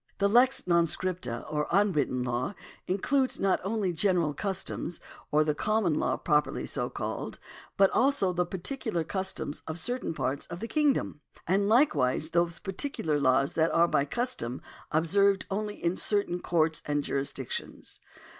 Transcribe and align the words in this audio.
The 0.17 0.27
lex 0.27 0.65
non 0.65 0.85
scripta, 0.87 1.45
or 1.47 1.67
unwritten 1.69 2.23
law, 2.23 2.55
includes 2.87 3.39
not 3.39 3.59
only 3.63 3.93
general 3.93 4.33
customs, 4.33 4.99
or 5.29 5.43
the 5.43 5.53
common 5.53 5.93
law 5.93 6.17
properly 6.17 6.65
so 6.65 6.89
called; 6.89 7.37
but 7.77 7.91
also 7.91 8.33
the 8.33 8.43
particular 8.47 9.03
customs 9.03 9.61
of 9.67 9.77
certain 9.77 10.15
parts 10.15 10.47
of 10.47 10.59
the 10.59 10.67
kingdom; 10.67 11.21
and 11.45 11.69
likewise 11.69 12.31
those 12.31 12.57
particular 12.57 13.19
laws 13.19 13.53
that 13.53 13.69
are 13.73 13.87
by 13.87 14.03
custom 14.05 14.59
ob 14.91 15.05
served 15.05 15.45
only 15.51 15.75
in 15.75 15.95
certain 15.95 16.39
courts 16.39 16.81
and 16.87 17.03
jurisdictions." 17.03 17.99